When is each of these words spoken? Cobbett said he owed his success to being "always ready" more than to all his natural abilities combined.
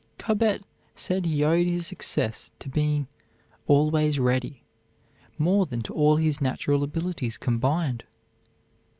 Cobbett 0.17 0.63
said 0.95 1.27
he 1.27 1.43
owed 1.43 1.67
his 1.67 1.85
success 1.85 2.51
to 2.57 2.67
being 2.69 3.07
"always 3.67 4.17
ready" 4.17 4.63
more 5.37 5.67
than 5.67 5.83
to 5.83 5.93
all 5.93 6.15
his 6.15 6.41
natural 6.41 6.81
abilities 6.81 7.37
combined. 7.37 8.05